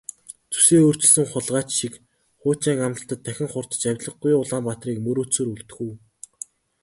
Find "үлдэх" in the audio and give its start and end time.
5.53-5.77